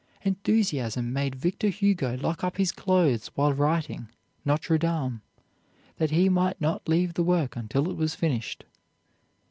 Enthusiasm 0.25 1.13
made 1.13 1.35
Victor 1.35 1.67
Hugo 1.69 2.17
lock 2.17 2.43
up 2.43 2.57
his 2.57 2.71
clothes 2.71 3.27
while 3.35 3.53
writing 3.53 4.09
"Notre 4.43 4.79
Dame," 4.79 5.21
that 5.97 6.09
he 6.09 6.27
might 6.27 6.59
not 6.59 6.89
leave 6.89 7.13
the 7.13 7.21
work 7.23 7.55
until 7.55 7.87
it 7.87 7.95
was 7.97 8.15
finished. 8.15 8.65